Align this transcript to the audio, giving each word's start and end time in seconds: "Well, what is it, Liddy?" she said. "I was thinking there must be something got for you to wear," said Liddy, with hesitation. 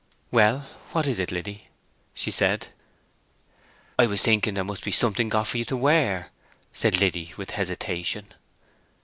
"Well, 0.31 0.61
what 0.93 1.05
is 1.05 1.19
it, 1.19 1.31
Liddy?" 1.31 1.67
she 2.15 2.31
said. 2.31 2.69
"I 3.99 4.07
was 4.07 4.19
thinking 4.23 4.55
there 4.55 4.63
must 4.63 4.83
be 4.83 4.89
something 4.89 5.29
got 5.29 5.45
for 5.45 5.59
you 5.59 5.65
to 5.65 5.77
wear," 5.77 6.31
said 6.73 6.99
Liddy, 6.99 7.33
with 7.37 7.51
hesitation. 7.51 8.33